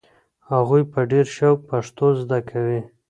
هغوی 0.51 0.83
په 0.91 0.99
ډېر 1.11 1.25
شوق 1.35 1.57
پښتو 1.69 2.07
زده 2.21 2.39
کوي. 2.49 2.81